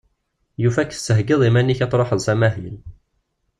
[0.61, 2.75] Yufa-k tettheggiḍ iman-ik ad truḥeḍ s amahil.